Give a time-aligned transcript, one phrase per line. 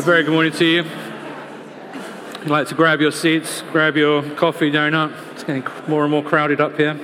[0.00, 0.84] A very good morning to you.
[2.38, 5.12] You'd like to grab your seats, grab your coffee donut.
[5.32, 6.98] It's getting more and more crowded up here.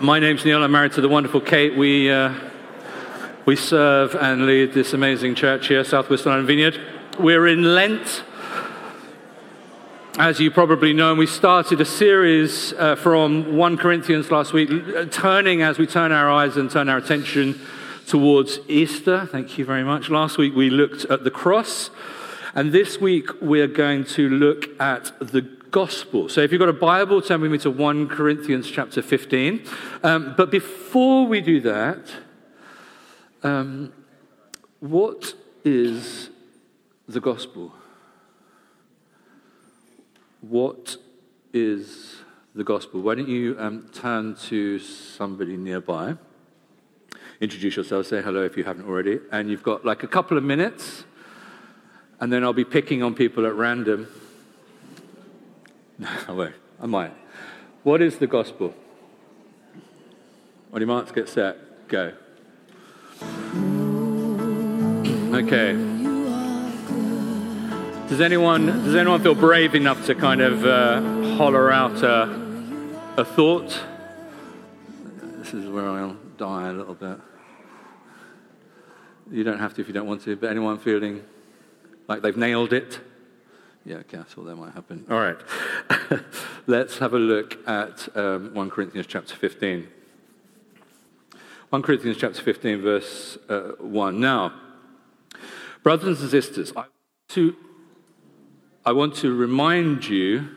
[0.00, 0.60] My name's Neil.
[0.60, 1.76] I'm married to the wonderful Kate.
[1.76, 2.34] We, uh,
[3.46, 6.80] we serve and lead this amazing church here, Southwest London Vineyard.
[7.16, 8.24] We're in Lent.
[10.18, 14.68] As you probably know, we started a series uh, from 1 Corinthians last week,
[15.12, 17.60] turning as we turn our eyes and turn our attention
[18.10, 19.24] towards Easter.
[19.30, 20.10] Thank you very much.
[20.10, 21.90] Last week we looked at the cross,
[22.56, 26.28] and this week we're going to look at the gospel.
[26.28, 29.64] So if you've got a Bible, turn with me to 1 Corinthians chapter 15.
[30.02, 32.00] Um, but before we do that,
[33.44, 33.92] um,
[34.80, 35.32] what
[35.64, 36.30] is
[37.06, 37.72] the gospel?
[40.40, 40.96] What
[41.52, 42.16] is
[42.56, 43.02] the gospel?
[43.02, 46.16] Why don't you um, turn to somebody nearby?
[47.40, 49.18] Introduce yourself, say hello if you haven't already.
[49.32, 51.04] And you've got like a couple of minutes,
[52.20, 54.08] and then I'll be picking on people at random.
[55.98, 56.54] No, I won't.
[56.80, 57.12] I might.
[57.82, 58.74] What is the gospel?
[60.72, 62.12] On your marks, get set, go.
[65.34, 65.72] Okay.
[68.08, 71.00] Does anyone, does anyone feel brave enough to kind of uh,
[71.36, 72.24] holler out a,
[73.16, 73.80] a thought?
[75.38, 77.18] This is where I'll die a little bit.
[79.30, 81.22] You don't have to if you don't want to, but anyone feeling
[82.08, 83.00] like they've nailed it?
[83.84, 85.06] Yeah, okay, I thought that might happen.
[85.08, 85.38] All right.
[86.66, 89.88] Let's have a look at um, 1 Corinthians chapter 15.
[91.70, 94.20] 1 Corinthians chapter 15, verse uh, 1.
[94.20, 94.52] Now,
[95.82, 96.86] brothers and sisters, I,
[97.28, 97.54] to,
[98.84, 100.48] I want to remind you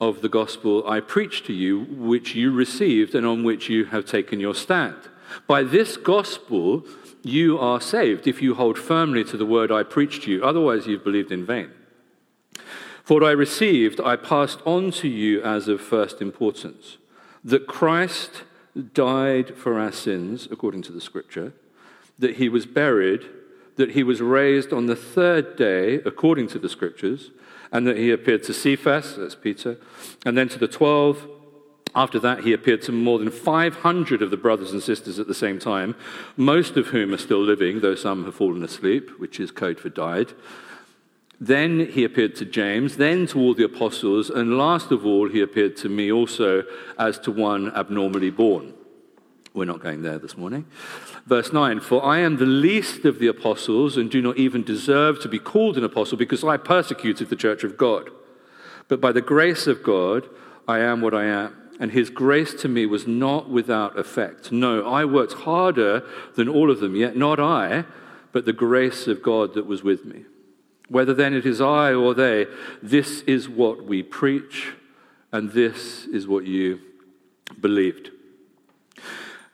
[0.00, 4.04] of the gospel I preached to you, which you received and on which you have
[4.04, 4.96] taken your stand.
[5.46, 6.84] By this gospel,
[7.22, 10.44] you are saved if you hold firmly to the word I preached to you.
[10.44, 11.70] Otherwise, you've believed in vain.
[13.04, 16.98] For what I received, I passed on to you as of first importance
[17.44, 18.44] that Christ
[18.94, 21.52] died for our sins, according to the scripture,
[22.18, 23.24] that he was buried,
[23.76, 27.30] that he was raised on the third day, according to the scriptures,
[27.72, 29.78] and that he appeared to Cephas, that's Peter,
[30.24, 31.26] and then to the twelve.
[31.94, 35.34] After that, he appeared to more than 500 of the brothers and sisters at the
[35.34, 35.94] same time,
[36.36, 39.90] most of whom are still living, though some have fallen asleep, which is code for
[39.90, 40.32] died.
[41.38, 45.40] Then he appeared to James, then to all the apostles, and last of all, he
[45.40, 46.62] appeared to me also
[46.98, 48.72] as to one abnormally born.
[49.52, 50.64] We're not going there this morning.
[51.26, 55.20] Verse 9 For I am the least of the apostles and do not even deserve
[55.20, 58.08] to be called an apostle because I persecuted the church of God.
[58.88, 60.28] But by the grace of God,
[60.66, 64.52] I am what I am and his grace to me was not without effect.
[64.52, 66.02] No, I worked harder
[66.36, 67.84] than all of them, yet not I,
[68.32, 70.24] but the grace of God that was with me.
[70.88, 72.46] Whether then it is I or they,
[72.82, 74.72] this is what we preach,
[75.32, 76.80] and this is what you
[77.60, 78.10] believed.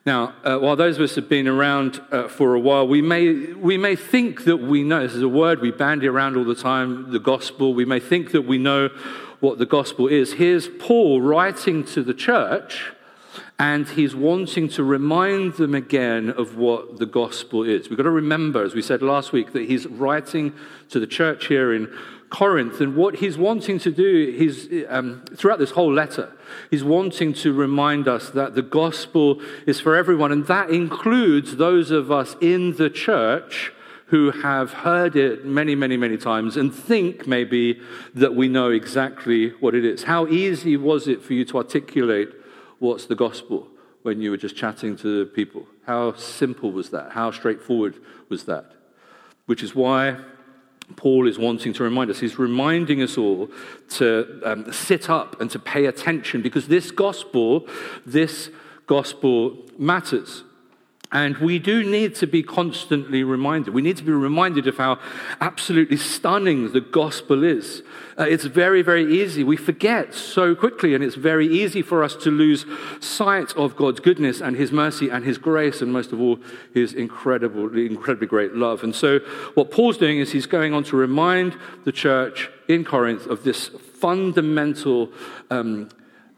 [0.08, 3.52] Now, uh, while those of us have been around uh, for a while, we may,
[3.52, 6.54] we may think that we know, this is a word we bandy around all the
[6.54, 7.74] time, the gospel.
[7.74, 8.88] We may think that we know
[9.40, 10.34] what the gospel is.
[10.34, 12.92] Here's Paul writing to the church,
[13.58, 17.88] and he's wanting to remind them again of what the gospel is.
[17.88, 20.54] We've got to remember, as we said last week, that he's writing
[20.90, 21.92] to the church here in
[22.30, 26.30] Corinth, and what he's wanting to do he's, um, throughout this whole letter,
[26.70, 31.90] he's wanting to remind us that the gospel is for everyone, and that includes those
[31.90, 33.72] of us in the church
[34.08, 37.80] who have heard it many, many, many times and think maybe
[38.14, 40.04] that we know exactly what it is.
[40.04, 42.30] How easy was it for you to articulate
[42.78, 43.68] what's the gospel
[44.02, 45.66] when you were just chatting to people?
[45.86, 47.12] How simple was that?
[47.12, 47.96] How straightforward
[48.30, 48.72] was that?
[49.44, 50.16] Which is why
[50.96, 52.18] Paul is wanting to remind us.
[52.18, 53.50] He's reminding us all
[53.90, 57.66] to um, sit up and to pay attention because this gospel,
[58.06, 58.48] this
[58.86, 60.44] gospel matters.
[61.10, 63.72] And we do need to be constantly reminded.
[63.72, 64.98] We need to be reminded of how
[65.40, 67.82] absolutely stunning the gospel is.
[68.18, 69.42] Uh, it's very, very easy.
[69.42, 72.66] We forget so quickly, and it's very easy for us to lose
[73.00, 76.38] sight of God's goodness and His mercy and His grace, and most of all,
[76.74, 78.84] His incredible, incredibly great love.
[78.84, 79.20] And so,
[79.54, 83.68] what Paul's doing is he's going on to remind the church in Corinth of this
[83.68, 85.10] fundamental
[85.50, 85.88] um,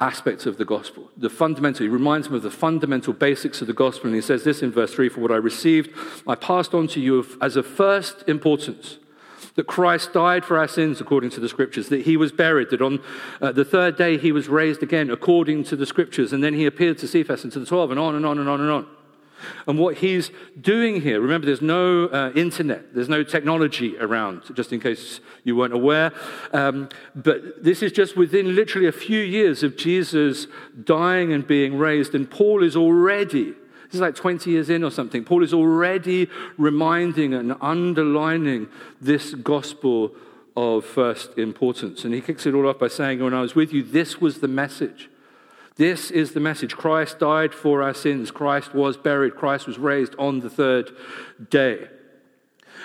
[0.01, 1.11] aspects of the gospel.
[1.17, 4.45] The fundamental, he reminds them of the fundamental basics of the gospel, and he says
[4.45, 5.91] this in verse 3 For what I received,
[6.27, 8.99] I passed on to you as of first importance
[9.57, 12.81] that Christ died for our sins according to the scriptures, that he was buried, that
[12.81, 13.01] on
[13.41, 16.67] uh, the third day he was raised again according to the scriptures, and then he
[16.67, 18.87] appeared to Cephas and to the twelve, and on and on and on and on.
[19.67, 24.73] And what he's doing here, remember, there's no uh, internet, there's no technology around, just
[24.73, 26.13] in case you weren't aware.
[26.53, 30.47] Um, but this is just within literally a few years of Jesus
[30.85, 32.15] dying and being raised.
[32.15, 33.53] And Paul is already,
[33.85, 38.69] this is like 20 years in or something, Paul is already reminding and underlining
[39.01, 40.13] this gospel
[40.57, 42.05] of first importance.
[42.05, 44.41] And he kicks it all off by saying, When I was with you, this was
[44.41, 45.09] the message.
[45.81, 46.77] This is the message.
[46.77, 48.31] Christ died for our sins.
[48.31, 49.35] Christ was buried.
[49.35, 50.91] Christ was raised on the third
[51.49, 51.89] day.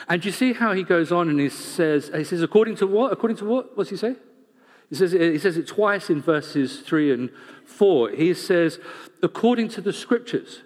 [0.08, 3.12] And you see how he goes on and he says, he says, according to what?
[3.12, 3.76] According to what?
[3.76, 4.16] What's he say?
[4.90, 7.32] He says, he says it twice in verses 3 and
[7.66, 8.12] 4.
[8.12, 8.80] He says,
[9.22, 10.62] according to the scriptures.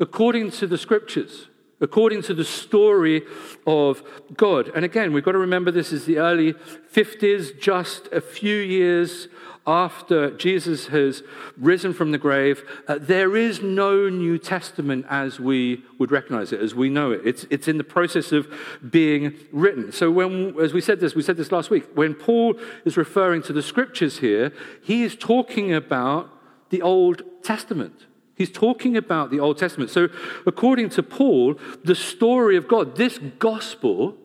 [0.00, 1.47] According to the scriptures
[1.80, 3.22] according to the story
[3.66, 4.02] of
[4.36, 4.70] God.
[4.74, 6.54] And again, we've got to remember this is the early
[6.92, 9.28] 50s, just a few years
[9.68, 11.22] after Jesus has
[11.58, 12.64] risen from the grave.
[12.88, 17.20] Uh, there is no New Testament as we would recognize it, as we know it.
[17.22, 18.48] It's, it's in the process of
[18.90, 19.92] being written.
[19.92, 23.42] So, when, as we said this, we said this last week, when Paul is referring
[23.42, 26.30] to the scriptures here, he is talking about
[26.70, 28.06] the Old Testament.
[28.38, 29.90] He's talking about the Old Testament.
[29.90, 30.08] So,
[30.46, 34.16] according to Paul, the story of God, this gospel,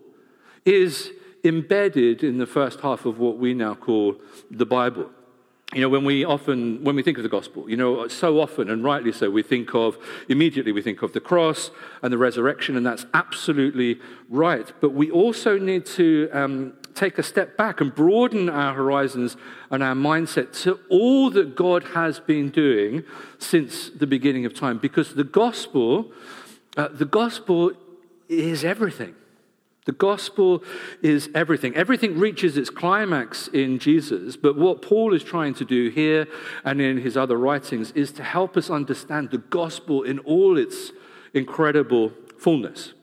[0.66, 1.10] is
[1.44, 4.16] embedded in the first half of what we now call
[4.50, 5.10] the Bible.
[5.74, 8.70] You know, when we often, when we think of the gospel, you know, so often,
[8.70, 9.98] and rightly so, we think of,
[10.30, 11.72] immediately we think of the cross
[12.04, 14.00] and the resurrection, and that's absolutely
[14.30, 14.72] right.
[14.80, 19.36] But we also need to um, take a step back and broaden our horizons
[19.70, 23.04] and our mindset to all that God has been doing
[23.38, 24.78] since the beginning of time.
[24.78, 26.12] Because the gospel,
[26.78, 27.72] uh, the gospel
[28.30, 29.16] is everything.
[29.86, 30.64] The gospel
[31.02, 31.76] is everything.
[31.76, 36.28] Everything reaches its climax in Jesus, but what Paul is trying to do here
[36.64, 40.92] and in his other writings is to help us understand the gospel in all its
[41.34, 42.94] incredible fullness.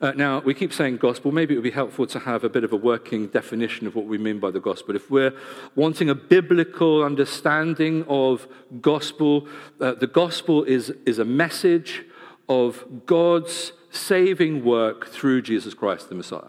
[0.00, 1.30] Uh, now, we keep saying gospel.
[1.30, 4.06] Maybe it would be helpful to have a bit of a working definition of what
[4.06, 4.96] we mean by the gospel.
[4.96, 5.34] If we're
[5.74, 8.48] wanting a biblical understanding of
[8.80, 9.46] gospel,
[9.78, 12.06] uh, the gospel is, is a message
[12.48, 16.48] of God's saving work through Jesus Christ, the Messiah.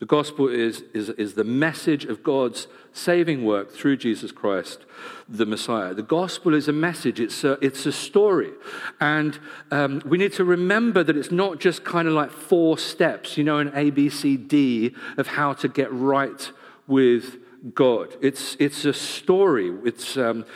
[0.00, 4.86] The gospel is, is, is the message of God's saving work through Jesus Christ,
[5.28, 5.92] the Messiah.
[5.92, 8.52] The gospel is a message, it's a, it's a story.
[8.98, 9.38] And
[9.70, 13.44] um, we need to remember that it's not just kind of like four steps, you
[13.44, 16.50] know, an A, B, C, D of how to get right
[16.86, 17.36] with
[17.74, 18.16] God.
[18.22, 20.46] It's, it's a story, it's, um,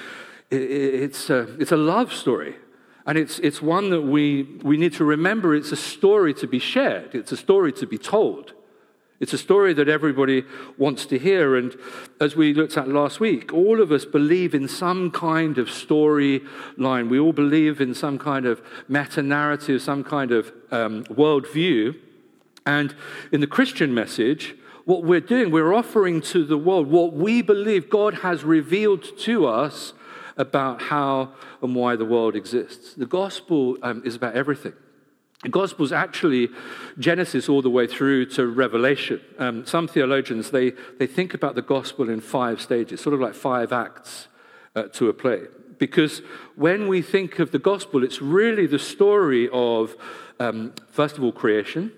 [0.50, 2.56] it, it's, a, it's a love story.
[3.06, 6.58] And it's, it's one that we, we need to remember it's a story to be
[6.58, 8.53] shared, it's a story to be told.
[9.20, 10.44] It's a story that everybody
[10.76, 11.56] wants to hear.
[11.56, 11.76] And
[12.20, 17.08] as we looked at last week, all of us believe in some kind of storyline.
[17.08, 21.96] We all believe in some kind of meta narrative, some kind of um, worldview.
[22.66, 22.94] And
[23.30, 27.88] in the Christian message, what we're doing, we're offering to the world what we believe
[27.88, 29.92] God has revealed to us
[30.36, 31.32] about how
[31.62, 32.94] and why the world exists.
[32.94, 34.74] The gospel um, is about everything.
[35.44, 36.48] The Gospels actually
[36.98, 39.20] Genesis all the way through to Revelation.
[39.38, 43.34] Um, some theologians they, they think about the gospel in five stages, sort of like
[43.34, 44.28] five acts
[44.74, 45.42] uh, to a play.
[45.78, 46.22] Because
[46.56, 49.96] when we think of the gospel, it's really the story of,
[50.40, 51.92] um, first of all, creation,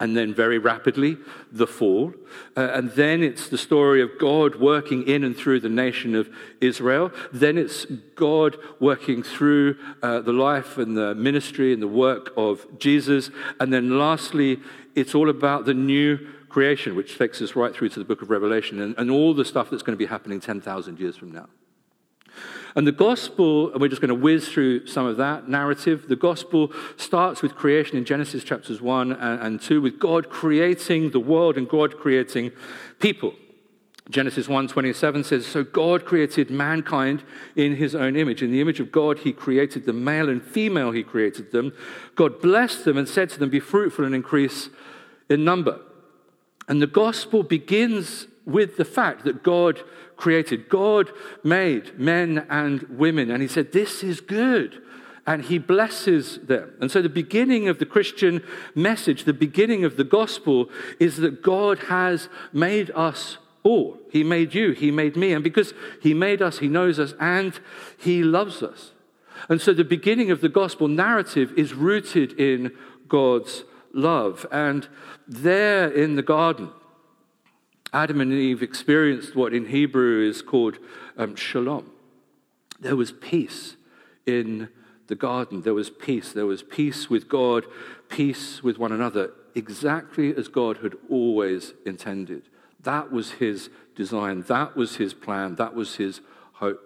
[0.00, 1.18] and then very rapidly,
[1.52, 2.14] the fall.
[2.56, 6.28] Uh, and then it's the story of God working in and through the nation of
[6.60, 7.12] Israel.
[7.32, 7.84] Then it's
[8.16, 13.30] God working through uh, the life and the ministry and the work of Jesus.
[13.60, 14.60] And then lastly,
[14.94, 18.30] it's all about the new creation, which takes us right through to the book of
[18.30, 21.46] Revelation and, and all the stuff that's going to be happening 10,000 years from now.
[22.76, 26.06] And the gospel, and we're just going to whiz through some of that narrative.
[26.08, 31.20] The gospel starts with creation in Genesis chapters 1 and 2, with God creating the
[31.20, 32.52] world and God creating
[33.00, 33.34] people.
[34.08, 37.22] Genesis 1:27 says, "So God created mankind
[37.54, 38.42] in his own image.
[38.42, 41.72] In the image of God he created them, male and female he created them.
[42.16, 44.68] God blessed them and said to them, be fruitful and increase
[45.28, 45.78] in number."
[46.66, 49.82] And the gospel begins with the fact that God
[50.16, 50.68] created.
[50.68, 51.10] God
[51.42, 54.82] made men and women, and He said, This is good.
[55.26, 56.72] And He blesses them.
[56.80, 58.42] And so, the beginning of the Christian
[58.74, 63.98] message, the beginning of the gospel, is that God has made us all.
[64.10, 65.32] He made you, He made me.
[65.32, 67.58] And because He made us, He knows us, and
[67.98, 68.92] He loves us.
[69.48, 72.72] And so, the beginning of the gospel narrative is rooted in
[73.08, 74.46] God's love.
[74.50, 74.88] And
[75.28, 76.70] there in the garden,
[77.92, 80.78] Adam and Eve experienced what in Hebrew is called
[81.16, 81.90] um, shalom.
[82.78, 83.76] There was peace
[84.26, 84.68] in
[85.08, 86.32] the garden, there was peace.
[86.32, 87.66] There was peace with God,
[88.08, 92.42] peace with one another, exactly as God had always intended.
[92.82, 94.42] That was his design.
[94.42, 95.56] That was his plan.
[95.56, 96.20] That was his
[96.54, 96.80] hope.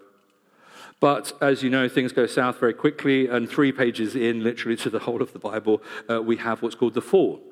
[1.00, 4.90] But as you know, things go south very quickly, and three pages in, literally to
[4.90, 7.42] the whole of the Bible, uh, we have what's called the fall.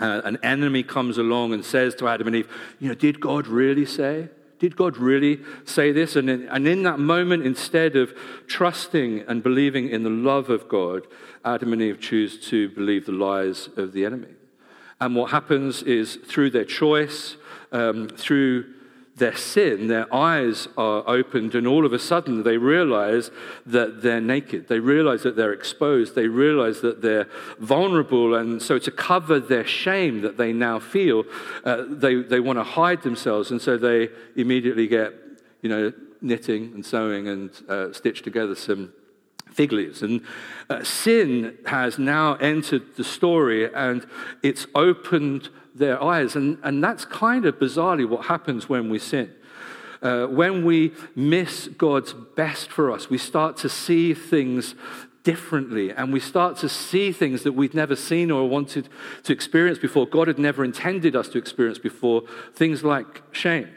[0.00, 3.46] Uh, an enemy comes along and says to Adam and Eve, You know, did God
[3.46, 4.28] really say?
[4.58, 6.16] Did God really say this?
[6.16, 8.14] And in, and in that moment, instead of
[8.46, 11.06] trusting and believing in the love of God,
[11.44, 14.28] Adam and Eve choose to believe the lies of the enemy.
[15.00, 17.36] And what happens is through their choice,
[17.72, 18.66] um, through
[19.20, 23.30] their sin, their eyes are opened, and all of a sudden they realize
[23.66, 24.66] that they're naked.
[24.66, 26.16] They realize that they're exposed.
[26.16, 27.28] They realize that they're
[27.60, 28.34] vulnerable.
[28.34, 31.24] And so, to cover their shame that they now feel,
[31.64, 33.52] uh, they, they want to hide themselves.
[33.52, 35.12] And so, they immediately get,
[35.62, 38.92] you know, knitting and sewing and uh, stitch together some
[39.52, 40.02] fig leaves.
[40.02, 40.22] And
[40.68, 44.06] uh, sin has now entered the story and
[44.42, 46.36] it's opened their eyes.
[46.36, 49.32] And, and that's kind of bizarrely what happens when we sin.
[50.02, 54.74] Uh, when we miss God's best for us, we start to see things
[55.22, 58.88] differently and we start to see things that we'd never seen or wanted
[59.24, 60.06] to experience before.
[60.06, 62.22] God had never intended us to experience before,
[62.54, 63.68] things like shame.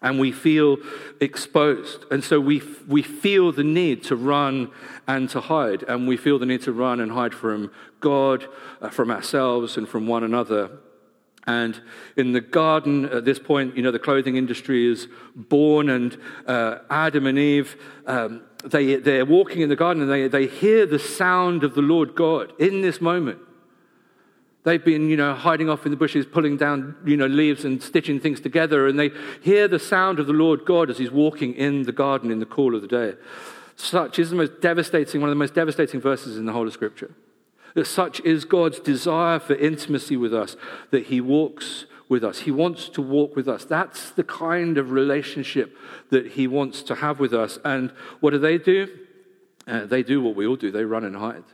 [0.00, 0.78] And we feel
[1.20, 2.04] exposed.
[2.10, 4.70] And so we, we feel the need to run
[5.06, 5.82] and to hide.
[5.84, 8.46] And we feel the need to run and hide from God,
[8.82, 10.70] uh, from ourselves, and from one another.
[11.46, 11.80] And
[12.16, 16.78] in the garden, at this point, you know, the clothing industry is born, and uh,
[16.88, 20.98] Adam and Eve, um, they, they're walking in the garden and they, they hear the
[20.98, 23.38] sound of the Lord God in this moment.
[24.62, 27.82] They've been, you know, hiding off in the bushes, pulling down, you know, leaves and
[27.82, 29.10] stitching things together, and they
[29.42, 32.46] hear the sound of the Lord God as he's walking in the garden in the
[32.46, 33.14] cool of the day.
[33.76, 36.72] Such is the most devastating, one of the most devastating verses in the whole of
[36.72, 37.14] Scripture.
[37.74, 40.56] That such is God's desire for intimacy with us,
[40.90, 42.40] that He walks with us.
[42.40, 43.64] He wants to walk with us.
[43.64, 45.76] That's the kind of relationship
[46.10, 47.58] that He wants to have with us.
[47.64, 47.90] And
[48.20, 48.88] what do they do?
[49.66, 51.44] Uh, they do what we all do they run and hide.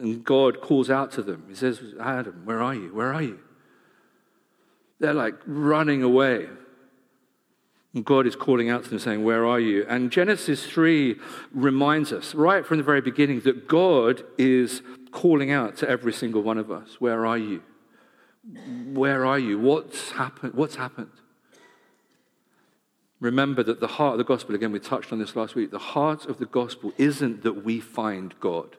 [0.00, 1.44] And God calls out to them.
[1.48, 2.94] He says, Adam, where are you?
[2.94, 3.38] Where are you?
[4.98, 6.48] They're like running away
[8.02, 9.86] God is calling out to them saying, Where are you?
[9.88, 11.16] And Genesis 3
[11.52, 14.82] reminds us right from the very beginning that God is
[15.12, 17.62] calling out to every single one of us, Where are you?
[18.92, 19.58] Where are you?
[19.58, 20.54] What's happened?
[20.54, 21.10] What's happened?
[23.20, 25.78] Remember that the heart of the gospel, again, we touched on this last week, the
[25.78, 28.76] heart of the gospel isn't that we find God.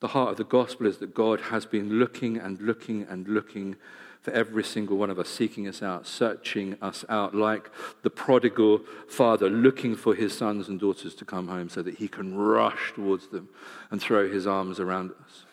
[0.00, 3.76] The heart of the gospel is that God has been looking and looking and looking
[4.22, 7.70] for every single one of us, seeking us out, searching us out, like
[8.02, 12.06] the prodigal father looking for his sons and daughters to come home so that he
[12.06, 13.48] can rush towards them
[13.90, 15.44] and throw his arms around us.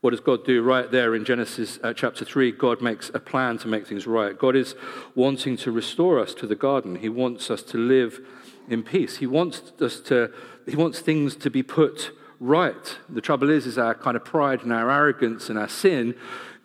[0.00, 2.52] What does God do right there in Genesis uh, chapter 3?
[2.52, 4.38] God makes a plan to make things right.
[4.38, 4.74] God is
[5.14, 6.96] wanting to restore us to the garden.
[6.96, 8.18] He wants us to live
[8.66, 9.18] in peace.
[9.18, 10.32] He wants us to,
[10.66, 12.96] he wants things to be put right.
[13.10, 16.14] The trouble is, is our kind of pride and our arrogance and our sin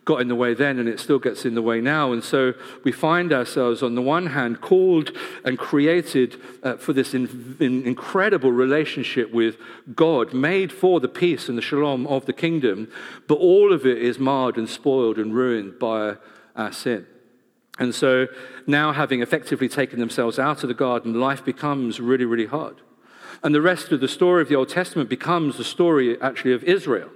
[0.06, 2.14] got in the way then and it still gets in the way now.
[2.14, 5.12] And so we find ourselves, on the one hand, called
[5.44, 9.58] and created uh, for this in, in incredible relationship with
[9.96, 12.90] God, made for the peace and the shalom of the kingdom,
[13.28, 16.16] but all of it is marred and spoiled and ruined by
[16.56, 17.08] our sin.
[17.78, 18.28] And so
[18.68, 22.78] now, having effectively taken themselves out of the garden, life becomes really, really hard.
[23.44, 26.64] And the rest of the story of the Old Testament becomes the story actually of
[26.64, 27.10] Israel.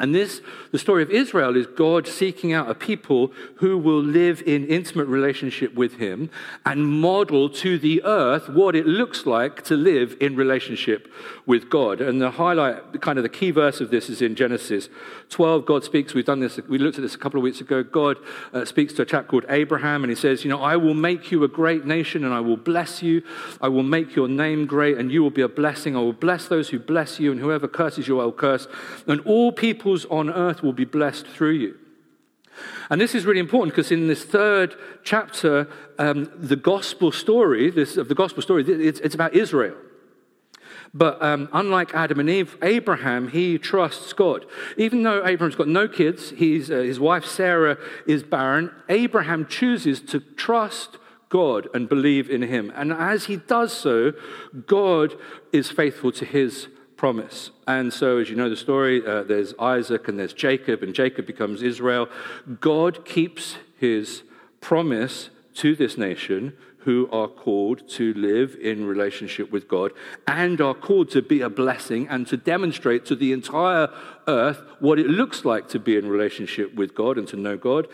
[0.00, 0.40] And this,
[0.72, 5.06] the story of Israel, is God seeking out a people who will live in intimate
[5.06, 6.30] relationship with Him
[6.64, 11.12] and model to the earth what it looks like to live in relationship
[11.46, 12.00] with God.
[12.00, 14.88] And the highlight, kind of the key verse of this is in Genesis
[15.28, 15.66] 12.
[15.66, 17.82] God speaks, we've done this, we looked at this a couple of weeks ago.
[17.82, 18.16] God
[18.54, 21.30] uh, speaks to a chap called Abraham and he says, You know, I will make
[21.30, 23.22] you a great nation and I will bless you.
[23.60, 25.94] I will make your name great and you will be a blessing.
[25.94, 28.66] I will bless those who bless you and whoever curses you, I will curse.
[29.06, 31.76] And all people peoples on earth will be blessed through you.
[32.90, 35.68] And this is really important because in this third chapter,
[35.98, 39.76] um, the gospel story, this, of the gospel story, it's, it's about Israel.
[40.92, 44.44] But um, unlike Adam and Eve, Abraham, he trusts God.
[44.76, 50.20] Even though Abraham's got no kids, uh, his wife Sarah is barren, Abraham chooses to
[50.20, 52.72] trust God and believe in him.
[52.74, 54.12] And as he does so,
[54.66, 55.14] God
[55.52, 56.66] is faithful to his
[57.00, 57.50] promise.
[57.66, 61.26] And so, as you know the story, uh, there's Isaac and there's Jacob, and Jacob
[61.26, 62.10] becomes Israel.
[62.60, 64.22] God keeps his
[64.60, 69.92] promise to this nation who are called to live in relationship with God
[70.26, 73.88] and are called to be a blessing and to demonstrate to the entire
[74.28, 77.88] earth what it looks like to be in relationship with God and to know God.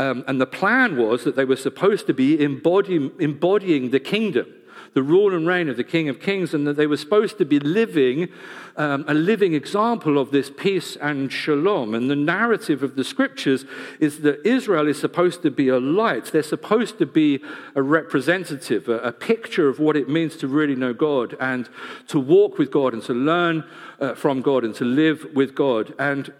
[0.00, 4.52] Um, and the plan was that they were supposed to be embodying, embodying the kingdom
[4.98, 7.44] the rule and reign of the King of Kings, and that they were supposed to
[7.44, 8.28] be living
[8.74, 11.94] um, a living example of this peace and shalom.
[11.94, 13.64] And the narrative of the scriptures
[14.00, 16.26] is that Israel is supposed to be a light.
[16.26, 17.40] They're supposed to be
[17.76, 21.68] a representative, a, a picture of what it means to really know God and
[22.08, 23.62] to walk with God and to learn
[24.00, 25.94] uh, from God and to live with God.
[25.96, 26.32] And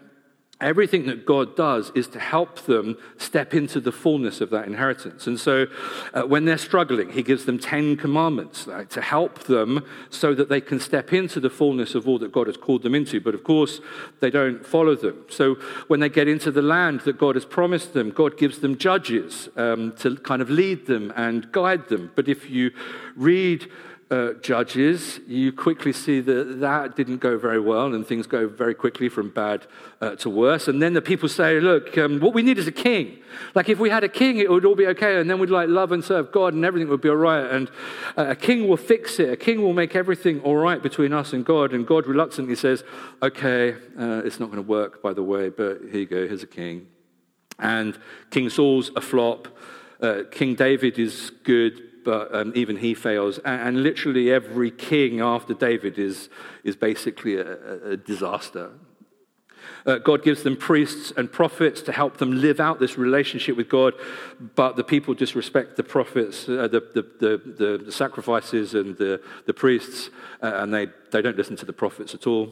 [0.61, 5.25] Everything that God does is to help them step into the fullness of that inheritance.
[5.25, 5.67] And so
[6.13, 10.49] uh, when they're struggling, He gives them 10 commandments like, to help them so that
[10.49, 13.21] they can step into the fullness of all that God has called them into.
[13.21, 13.79] But of course,
[14.19, 15.23] they don't follow them.
[15.29, 15.55] So
[15.87, 19.47] when they get into the land that God has promised them, God gives them judges
[19.55, 22.11] um, to kind of lead them and guide them.
[22.15, 22.71] But if you
[23.15, 23.71] read
[24.11, 28.73] uh, judges, you quickly see that that didn't go very well, and things go very
[28.73, 29.67] quickly from bad
[30.01, 30.67] uh, to worse.
[30.67, 33.19] And then the people say, "Look, um, what we need is a king.
[33.53, 35.69] Like if we had a king, it would all be okay, and then we'd like
[35.69, 37.45] love and serve God, and everything would be all right.
[37.51, 37.69] And
[38.17, 39.29] uh, a king will fix it.
[39.29, 41.71] A king will make everything all right between us and God.
[41.71, 42.83] And God reluctantly says,
[43.21, 46.27] "Okay, uh, it's not going to work, by the way, but here you go.
[46.27, 46.87] Here's a king."
[47.59, 47.95] And
[48.31, 49.49] King Saul's a flop.
[50.01, 53.37] Uh, king David is good but um, even he fails.
[53.45, 56.27] And, and, literally every king after David is,
[56.63, 58.71] is basically a, a disaster.
[59.85, 63.69] Uh, God gives them priests and prophets to help them live out this relationship with
[63.69, 63.93] God,
[64.55, 69.53] but the people disrespect the prophets, uh, the, the, the, the, sacrifices, and the, the
[69.53, 70.09] priests,
[70.41, 72.51] uh, and they, they don't listen to the prophets at all.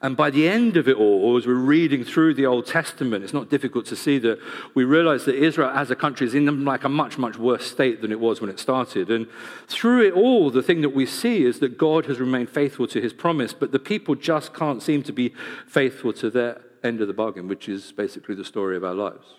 [0.00, 3.32] And by the end of it all, as we're reading through the Old Testament, it's
[3.32, 4.38] not difficult to see that
[4.74, 8.00] we realize that Israel as a country is in like a much, much worse state
[8.00, 9.10] than it was when it started.
[9.10, 9.26] And
[9.66, 13.00] through it all, the thing that we see is that God has remained faithful to
[13.00, 15.34] his promise, but the people just can't seem to be
[15.66, 19.34] faithful to their end of the bargain, which is basically the story of our lives.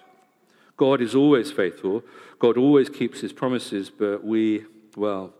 [0.75, 2.03] God is always faithful.
[2.37, 4.65] God always keeps his promises, but we,
[4.97, 5.33] well,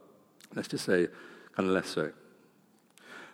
[0.56, 1.08] let's just say,
[1.56, 2.12] kind of less so.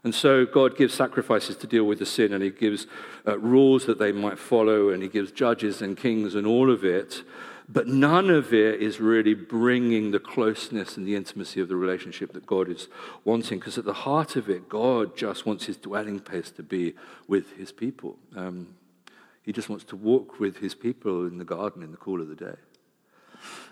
[0.06, 2.86] And so God gives sacrifices to deal with the sin, and He gives
[3.28, 6.86] uh, rules that they might follow, and He gives judges and kings and all of
[6.86, 7.24] it.
[7.68, 12.34] But none of it is really bringing the closeness and the intimacy of the relationship
[12.34, 12.88] that God is
[13.24, 13.58] wanting.
[13.58, 16.94] Because at the heart of it, God just wants His dwelling place to be
[17.28, 18.20] with His people.
[18.36, 18.76] Um,
[19.42, 22.28] he just wants to walk with His people in the garden in the cool of
[22.28, 22.58] the day.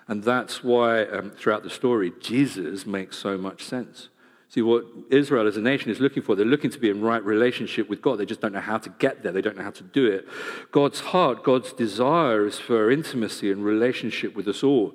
[0.08, 4.10] And that's why, um, throughout the story, Jesus makes so much sense.
[4.54, 7.26] See, what Israel as a nation is looking for, they're looking to be in right
[7.26, 8.20] relationship with God.
[8.20, 10.28] They just don't know how to get there, they don't know how to do it.
[10.72, 14.94] God's heart, God's desire is for intimacy and relationship with us all.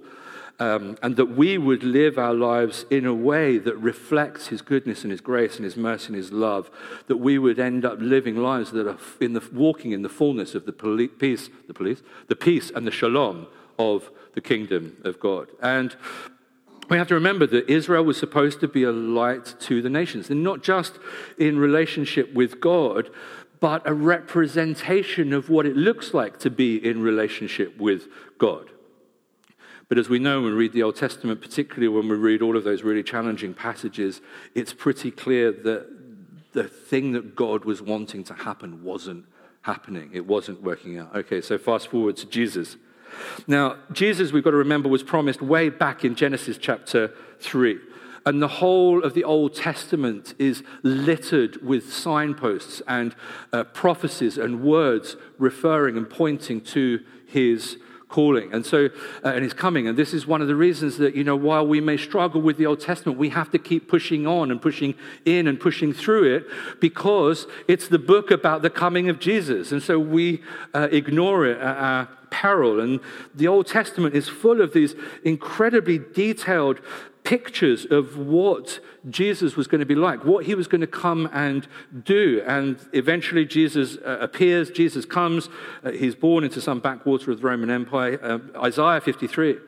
[0.61, 5.03] Um, and that we would live our lives in a way that reflects His goodness
[5.03, 6.71] and His grace and His mercy and His love.
[7.09, 10.55] That we would end up living lives that are in the, walking in the fullness
[10.55, 15.19] of the poli- peace, the police, the peace and the shalom of the kingdom of
[15.19, 15.49] God.
[15.61, 15.97] And
[16.91, 20.31] we have to remember that Israel was supposed to be a light to the nations,
[20.31, 20.99] and not just
[21.39, 23.11] in relationship with God,
[23.61, 28.07] but a representation of what it looks like to be in relationship with
[28.39, 28.71] God.
[29.89, 32.57] But as we know when we read the Old Testament, particularly when we read all
[32.57, 34.21] of those really challenging passages,
[34.55, 35.89] it's pretty clear that
[36.53, 39.25] the thing that God was wanting to happen wasn't
[39.63, 40.11] happening.
[40.13, 41.15] It wasn't working out.
[41.17, 42.77] Okay, so fast forward to Jesus.
[43.47, 47.79] Now, Jesus, we've got to remember, was promised way back in Genesis chapter 3.
[48.27, 53.15] And the whole of the Old Testament is littered with signposts and
[53.53, 57.79] uh, prophecies and words referring and pointing to his
[58.09, 58.53] calling.
[58.53, 58.89] And so
[59.25, 59.87] uh, and his coming.
[59.87, 62.57] And this is one of the reasons that you know while we may struggle with
[62.57, 64.95] the old testament we have to keep pushing on and pushing
[65.25, 66.47] in and pushing through it
[66.81, 69.73] because it's the book about the coming of jesus.
[69.73, 70.43] And so we
[70.75, 72.81] uh, ignore it at our peril.
[72.81, 73.01] And
[73.35, 74.95] the old testament is full of these
[75.25, 76.81] incredibly detailed
[77.25, 81.29] pictures of what Jesus was going to be like, what he was going to come
[81.33, 81.67] and
[82.05, 82.43] do.
[82.47, 85.49] And eventually, Jesus uh, appears, Jesus comes,
[85.85, 88.19] uh, he's born into some backwater of the Roman Empire.
[88.23, 89.59] Uh, Isaiah 53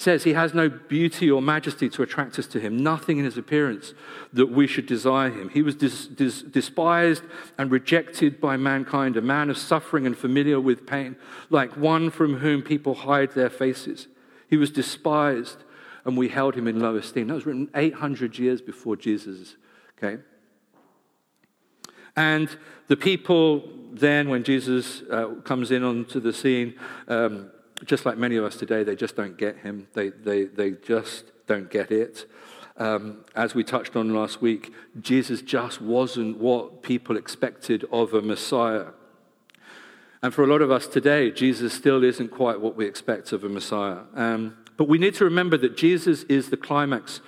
[0.00, 3.36] says he has no beauty or majesty to attract us to him, nothing in his
[3.36, 3.92] appearance
[4.32, 5.50] that we should desire him.
[5.50, 7.22] He was dis- dis- despised
[7.58, 11.16] and rejected by mankind, a man of suffering and familiar with pain,
[11.50, 14.08] like one from whom people hide their faces.
[14.48, 15.64] He was despised
[16.04, 17.28] and we held him in low esteem.
[17.28, 19.56] That was written 800 years before Jesus
[20.00, 20.24] came.
[22.16, 22.48] And
[22.88, 26.74] the people then, when Jesus uh, comes in onto the scene,
[27.08, 27.50] um,
[27.84, 29.88] just like many of us today, they just don't get him.
[29.94, 32.26] They, they, they just don't get it.
[32.76, 38.22] Um, as we touched on last week, Jesus just wasn't what people expected of a
[38.22, 38.86] Messiah.
[40.22, 43.44] And for a lot of us today, Jesus still isn't quite what we expect of
[43.44, 44.00] a Messiah.
[44.14, 47.20] Um, but we need to remember that Jesus is the climax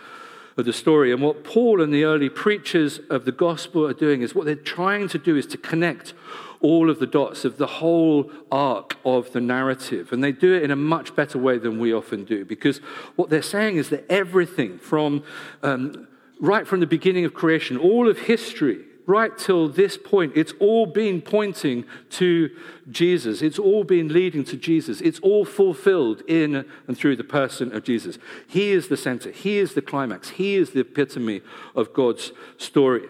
[0.57, 1.13] of the story.
[1.13, 4.55] And what Paul and the early preachers of the gospel are doing is what they're
[4.55, 6.15] trying to do is to connect
[6.63, 10.15] all of the dots of the whole arc of the narrative.
[10.15, 12.79] And they do it in a much better way than we often do because
[13.17, 15.23] what they're saying is that everything from
[15.63, 16.09] um,
[16.41, 20.87] right from the beginning of creation, all of history, right till this point, it's all
[20.87, 22.51] been pointing to
[22.91, 23.43] Jesus.
[23.43, 25.01] It's all been leading to Jesus.
[25.01, 28.19] It's all fulfilled in and through the person of Jesus.
[28.47, 31.43] He is the center, He is the climax, He is the epitome
[31.75, 33.09] of God's story.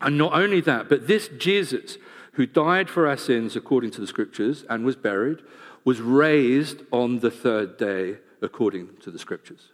[0.00, 1.96] And not only that, but this Jesus,
[2.32, 5.38] who died for our sins according to the scriptures and was buried,
[5.84, 9.68] was raised on the third day according to the scriptures.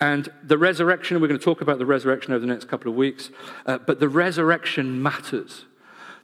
[0.00, 2.96] And the resurrection, we're going to talk about the resurrection over the next couple of
[2.96, 3.30] weeks,
[3.66, 5.64] uh, but the resurrection matters.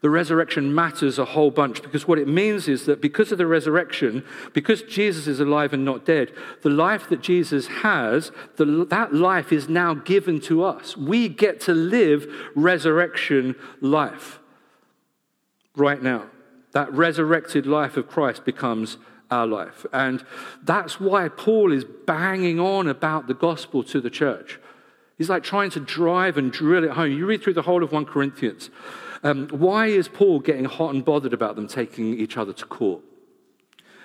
[0.02, 3.46] The resurrection matters a whole bunch because what it means is that because of the
[3.46, 9.14] resurrection, because Jesus is alive and not dead, the life that Jesus has, the, that
[9.14, 10.96] life is now given to us.
[10.96, 12.26] We get to live
[12.56, 14.40] resurrection life
[15.76, 16.26] right now.
[16.72, 18.96] That resurrected life of Christ becomes
[19.32, 19.86] our life.
[19.92, 20.24] And
[20.62, 24.60] that's why Paul is banging on about the gospel to the church.
[25.16, 27.12] He's like trying to drive and drill it home.
[27.12, 28.70] You read through the whole of 1 Corinthians.
[29.22, 33.02] Um, why is Paul getting hot and bothered about them taking each other to court?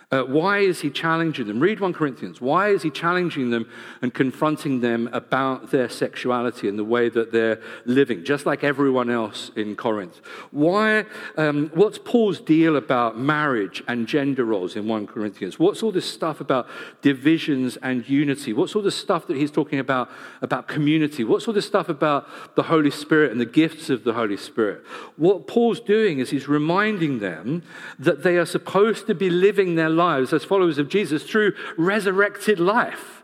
[0.10, 1.60] Uh, why is he challenging them?
[1.60, 2.39] Read 1 Corinthians.
[2.39, 3.70] Why is he challenging them
[4.02, 9.10] and confronting them about their sexuality and the way that they're living, just like everyone
[9.10, 10.22] else in Corinth?
[10.52, 11.04] Why,
[11.36, 15.60] um, what's Paul's deal about marriage and gender roles in 1 Corinthians?
[15.60, 16.67] What's all this stuff about
[17.02, 18.54] divisions and unity?
[18.54, 20.10] What's all this stuff that he's talking about,
[20.41, 21.26] about community?
[21.26, 24.86] What's all this stuff about the Holy Spirit and the gifts of the Holy Spirit?
[25.17, 27.63] What Paul's doing is he's reminding them
[28.00, 32.60] that they are supposed to be living their lives as followers of Jesus through resurrected
[32.60, 33.17] life.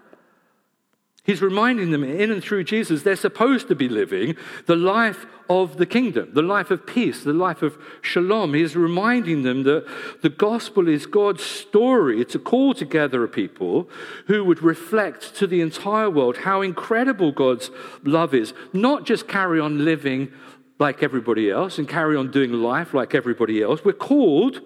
[1.25, 5.77] He's reminding them in and through Jesus, they're supposed to be living the life of
[5.77, 8.53] the kingdom, the life of peace, the life of shalom.
[8.53, 9.85] He's reminding them that
[10.21, 13.89] the gospel is God's story to call together a people
[14.27, 17.71] who would reflect to the entire world how incredible God's
[18.03, 20.29] love is, not just carry on living
[20.77, 23.85] like everybody else and carry on doing life like everybody else.
[23.85, 24.59] We're called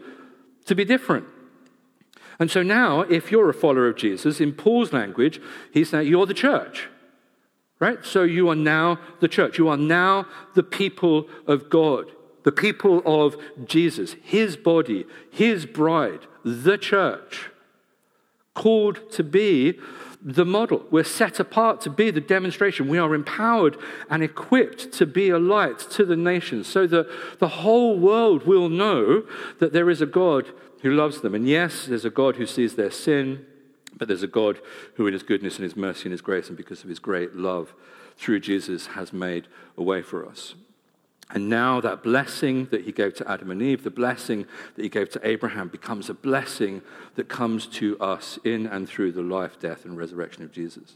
[0.66, 1.26] to be different.
[2.40, 6.26] And so now, if you're a follower of Jesus, in Paul's language, he's saying you're
[6.26, 6.88] the church.
[7.80, 8.04] Right?
[8.04, 9.58] So you are now the church.
[9.58, 12.12] You are now the people of God,
[12.44, 17.50] the people of Jesus, his body, his bride, the church,
[18.56, 19.80] called to be
[20.22, 20.84] the model.
[20.90, 22.88] We're set apart to be the demonstration.
[22.88, 23.78] We are empowered
[24.10, 27.08] and equipped to be a light to the nations so that
[27.40, 29.24] the whole world will know
[29.60, 31.36] that there is a God who loves them.
[31.36, 33.46] And yes, there's a God who sees their sin,
[33.96, 34.60] but there's a God
[34.96, 37.36] who, in his goodness and his mercy and his grace, and because of his great
[37.36, 37.74] love
[38.18, 40.56] through Jesus, has made a way for us.
[41.30, 44.88] And now that blessing that he gave to Adam and Eve, the blessing that he
[44.88, 46.82] gave to Abraham, becomes a blessing
[47.16, 50.96] that comes to us in and through the life, death, and resurrection of Jesus.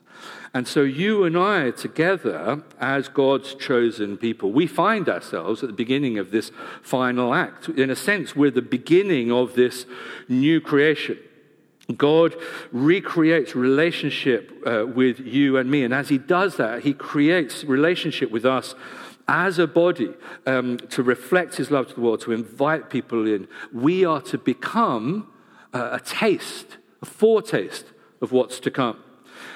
[0.54, 5.74] And so you and I, together, as God's chosen people, we find ourselves at the
[5.74, 6.50] beginning of this
[6.82, 7.68] final act.
[7.68, 9.86] In a sense, we're the beginning of this
[10.30, 11.18] new creation.
[11.98, 12.36] God
[12.72, 15.84] recreates relationship uh, with you and me.
[15.84, 18.76] And as He does that, He creates relationship with us
[19.32, 20.14] as a body
[20.46, 23.48] um, to reflect his love to the world, to invite people in.
[23.72, 25.32] We are to become
[25.72, 27.86] a, a taste, a foretaste
[28.22, 29.02] of what's to come.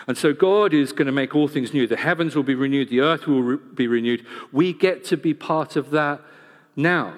[0.08, 1.88] And so God is going to make all things new.
[1.88, 4.26] The heavens will be renewed, the earth will re- be renewed.
[4.54, 6.22] We get to be part of that
[6.78, 7.16] now.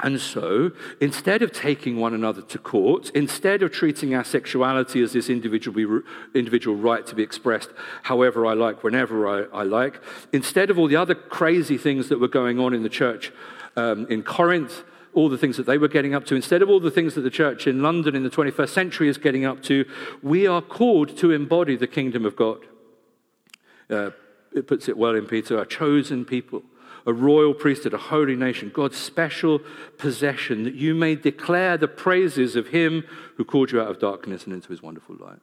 [0.00, 5.12] And so, instead of taking one another to court, instead of treating our sexuality as
[5.12, 6.02] this individual,
[6.34, 7.70] individual right to be expressed
[8.02, 10.00] however I like, whenever I, I, like,
[10.32, 13.32] instead of all the other crazy things that were going on in the church
[13.76, 16.80] um, in Corinth, all the things that they were getting up to, instead of all
[16.80, 19.84] the things that the church in London in the 21st century is getting up to,
[20.22, 22.58] we are called to embody the kingdom of God.
[23.88, 24.10] Uh,
[24.52, 26.64] it puts it well in Peter, a chosen people
[27.06, 29.60] a royal priesthood, a holy nation, God's special
[29.98, 33.04] possession, that you may declare the praises of him
[33.36, 35.40] who called you out of darkness and into his wonderful light.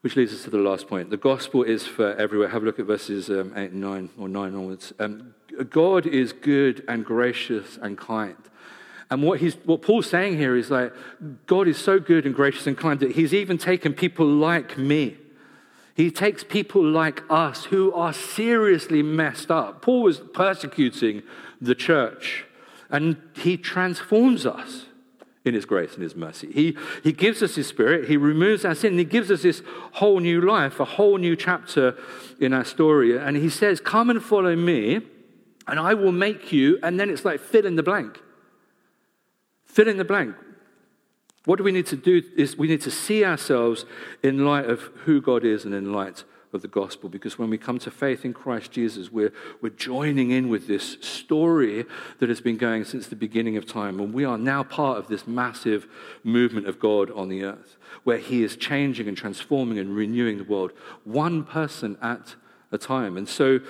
[0.00, 1.10] Which leads us to the last point.
[1.10, 2.48] The gospel is for everywhere.
[2.48, 4.94] Have a look at verses um, 8 and 9, or 9 onwards.
[4.98, 5.34] Um,
[5.68, 8.36] God is good and gracious and kind.
[9.10, 10.94] And what, he's, what Paul's saying here is like,
[11.46, 15.18] God is so good and gracious and kind that he's even taken people like me.
[15.94, 19.82] He takes people like us who are seriously messed up.
[19.82, 21.22] Paul was persecuting
[21.60, 22.44] the church,
[22.88, 24.86] and he transforms us
[25.44, 26.50] in his grace and his mercy.
[26.52, 30.20] He, he gives us his spirit, he removes our sin, he gives us this whole
[30.20, 31.96] new life, a whole new chapter
[32.40, 33.16] in our story.
[33.16, 35.00] And he says, Come and follow me,
[35.66, 38.20] and I will make you, and then it's like fill in the blank.
[39.64, 40.34] Fill in the blank.
[41.46, 43.86] What do we need to do is we need to see ourselves
[44.22, 47.08] in light of who God is and in light of the gospel.
[47.08, 50.98] Because when we come to faith in Christ Jesus, we're, we're joining in with this
[51.00, 51.86] story
[52.18, 54.00] that has been going since the beginning of time.
[54.00, 55.86] And we are now part of this massive
[56.24, 60.44] movement of God on the earth, where He is changing and transforming and renewing the
[60.44, 60.72] world,
[61.04, 62.34] one person at
[62.72, 63.16] a time.
[63.16, 63.60] And so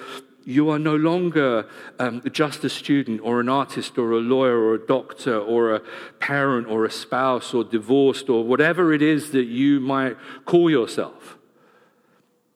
[0.45, 1.67] you are no longer
[1.99, 5.81] um, just a student or an artist or a lawyer or a doctor or a
[6.19, 11.37] parent or a spouse or divorced or whatever it is that you might call yourself.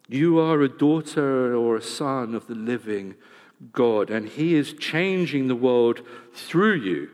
[0.09, 3.15] You are a daughter or a son of the living
[3.73, 6.01] God, and He is changing the world
[6.35, 7.11] through you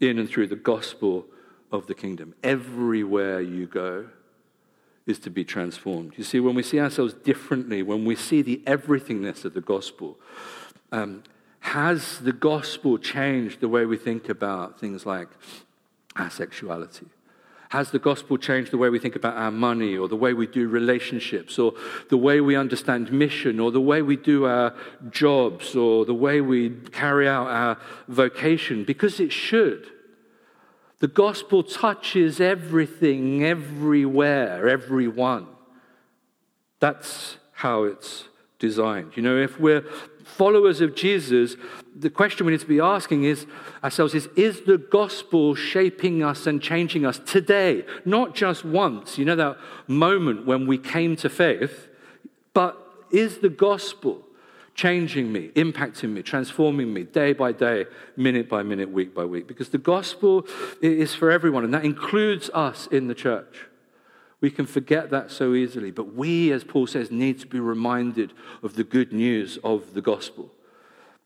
[0.00, 1.26] in and through the gospel
[1.72, 2.34] of the kingdom.
[2.42, 4.08] Everywhere you go,
[5.10, 6.14] is to be transformed.
[6.16, 10.16] You see, when we see ourselves differently, when we see the everythingness of the gospel,
[10.92, 11.22] um,
[11.60, 15.28] has the gospel changed the way we think about things like
[16.16, 17.06] our sexuality?
[17.70, 20.46] Has the gospel changed the way we think about our money or the way we
[20.46, 21.74] do relationships or
[22.08, 24.74] the way we understand mission or the way we do our
[25.10, 28.82] jobs or the way we carry out our vocation?
[28.82, 29.86] Because it should.
[31.00, 35.46] The gospel touches everything, everywhere, everyone.
[36.78, 39.16] That's how it's designed.
[39.16, 39.82] You know, if we're
[40.24, 41.56] followers of Jesus,
[41.96, 43.46] the question we need to be asking is
[43.82, 47.84] ourselves is is the gospel shaping us and changing us today?
[48.04, 51.88] Not just once, you know, that moment when we came to faith,
[52.52, 52.76] but
[53.10, 54.22] is the gospel
[54.80, 57.84] changing me, impacting me, transforming me day by day,
[58.16, 59.46] minute by minute, week by week.
[59.46, 60.46] Because the gospel
[60.80, 63.66] is for everyone, and that includes us in the church.
[64.40, 68.32] We can forget that so easily, but we, as Paul says, need to be reminded
[68.62, 70.50] of the good news of the gospel.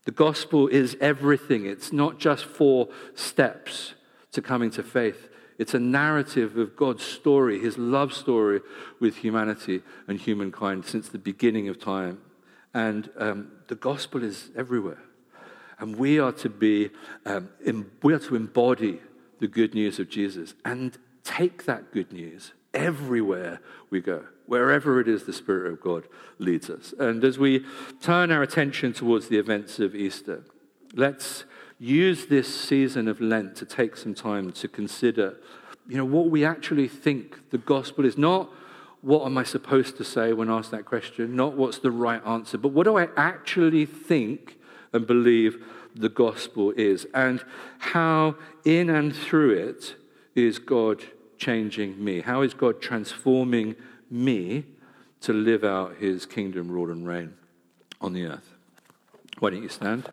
[0.03, 3.93] The gospel is everything, it's not just four steps
[4.33, 5.29] to coming to faith.
[5.57, 8.59] It's a narrative of God's story, his love story
[8.99, 12.17] with humanity and humankind since the beginning of time.
[12.75, 15.01] And um, the gospel is everywhere.
[15.79, 16.89] And we are to be,
[17.25, 17.49] um,
[18.03, 18.99] we are to embody
[19.39, 25.07] the good news of Jesus and take that good news everywhere we go, wherever it
[25.07, 26.07] is the Spirit of God
[26.37, 26.93] leads us.
[26.99, 27.65] And as we
[28.01, 30.43] turn our attention towards the events of Easter,
[30.93, 31.45] let's
[31.79, 35.37] use this season of Lent to take some time to consider,
[35.87, 38.17] you know, what we actually think the gospel is.
[38.17, 38.49] Not
[39.05, 41.35] what am I supposed to say when asked that question?
[41.35, 44.57] Not what's the right answer, but what do I actually think
[44.93, 45.63] and believe
[45.93, 47.05] the gospel is?
[47.13, 47.45] And
[47.77, 49.95] how, in and through it,
[50.33, 51.03] is God
[51.37, 52.21] changing me?
[52.21, 53.75] How is God transforming
[54.09, 54.65] me
[55.21, 57.35] to live out his kingdom, rule, and reign
[58.01, 58.55] on the earth?
[59.37, 60.11] Why don't you stand?